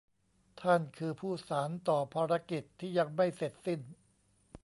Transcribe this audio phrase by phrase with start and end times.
[0.61, 3.81] ท่านคือผู้สานต่อภารกิจที่ยังไม่เสร็จสิ้น